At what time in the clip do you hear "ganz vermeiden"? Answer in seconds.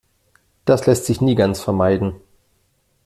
1.35-2.15